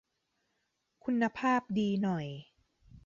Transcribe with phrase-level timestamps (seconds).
[1.03, 2.27] คุณภาพดีหน่อย